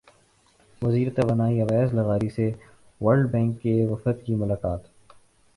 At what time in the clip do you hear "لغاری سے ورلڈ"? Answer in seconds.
1.93-3.31